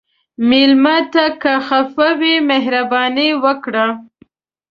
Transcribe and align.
مېلمه 0.49 0.97
ته 1.13 1.25
که 1.41 1.53
خفه 1.67 2.09
وي، 2.19 2.35
مهرباني 2.49 3.29
وکړه. 3.43 3.87